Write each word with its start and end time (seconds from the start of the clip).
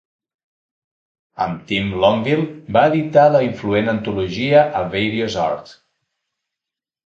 Amb 1.45 1.59
Tim 1.71 1.91
Longville 2.05 2.47
va 2.79 2.87
editar 2.93 3.27
la 3.37 3.43
influent 3.51 3.95
antologia 3.95 4.67
A 4.83 4.85
Various 4.99 5.41
Art. 5.47 5.79